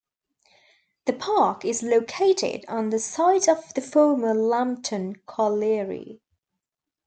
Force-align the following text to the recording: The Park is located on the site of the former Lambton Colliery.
The 1.05 1.13
Park 1.13 1.63
is 1.63 1.83
located 1.83 2.65
on 2.67 2.89
the 2.89 2.97
site 2.97 3.47
of 3.47 3.71
the 3.75 3.81
former 3.83 4.33
Lambton 4.33 5.21
Colliery. 5.27 6.23